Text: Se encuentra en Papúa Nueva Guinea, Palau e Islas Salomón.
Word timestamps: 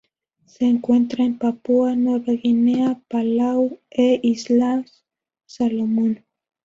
Se 0.47 0.65
encuentra 0.65 1.23
en 1.23 1.37
Papúa 1.37 1.95
Nueva 1.95 2.33
Guinea, 2.33 2.99
Palau 3.07 3.79
e 3.91 4.19
Islas 4.23 5.05
Salomón. 5.45 6.25